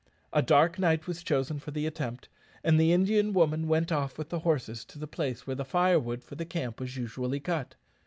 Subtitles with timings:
[0.33, 2.27] A dark night was chosen for the attempt,
[2.63, 6.33] and the Indian woman went off with the horses to the place where firewood for
[6.33, 7.75] the camp was usually cut.